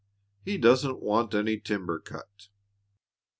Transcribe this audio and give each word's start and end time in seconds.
He 0.43 0.57
doesn't 0.57 0.99
want 0.99 1.35
any 1.35 1.59
timber 1.59 1.99
cut." 1.99 2.47